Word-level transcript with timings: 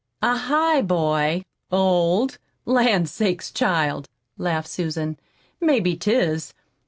"A 0.23 0.35
highboy? 0.35 1.43
Old? 1.71 2.39
Lan' 2.65 3.05
sakes, 3.05 3.51
child," 3.51 4.09
laughed 4.35 4.67
Susan. 4.69 5.19
"Maybe 5.59 5.95
'tis. 5.95 6.55